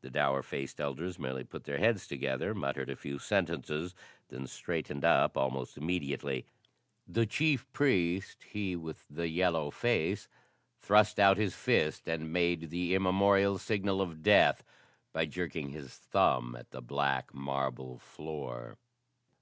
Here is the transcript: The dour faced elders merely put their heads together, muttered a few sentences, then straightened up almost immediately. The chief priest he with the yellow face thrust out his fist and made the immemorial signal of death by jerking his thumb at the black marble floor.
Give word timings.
The 0.00 0.08
dour 0.08 0.42
faced 0.42 0.80
elders 0.80 1.18
merely 1.18 1.44
put 1.44 1.64
their 1.64 1.76
heads 1.76 2.06
together, 2.06 2.54
muttered 2.54 2.88
a 2.88 2.96
few 2.96 3.18
sentences, 3.18 3.94
then 4.30 4.46
straightened 4.46 5.04
up 5.04 5.36
almost 5.36 5.76
immediately. 5.76 6.46
The 7.06 7.26
chief 7.26 7.70
priest 7.74 8.44
he 8.44 8.74
with 8.76 9.04
the 9.10 9.28
yellow 9.28 9.70
face 9.70 10.26
thrust 10.80 11.20
out 11.20 11.36
his 11.36 11.54
fist 11.54 12.08
and 12.08 12.32
made 12.32 12.70
the 12.70 12.94
immemorial 12.94 13.58
signal 13.58 14.00
of 14.00 14.22
death 14.22 14.64
by 15.12 15.26
jerking 15.26 15.68
his 15.68 15.96
thumb 15.98 16.56
at 16.56 16.70
the 16.70 16.80
black 16.80 17.34
marble 17.34 17.98
floor. 17.98 18.78